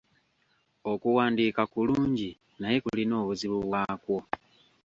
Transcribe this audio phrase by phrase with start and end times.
[0.91, 4.17] Okuwandiika kulungi naye kulina obuzibu bwakwo.